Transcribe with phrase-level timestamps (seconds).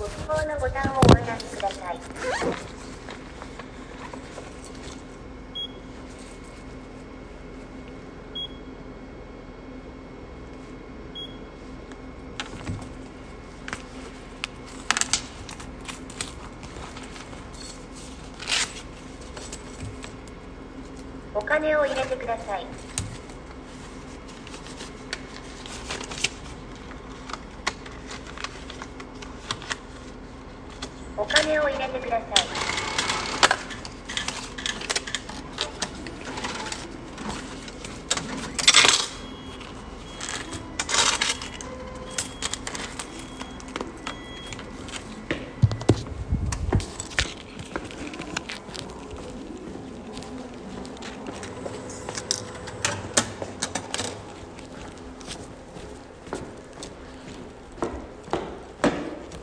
[0.00, 1.98] ご希望のボタンをお話しください。
[21.34, 22.99] お金を入れてください。
[31.20, 32.79] お金を入れてください。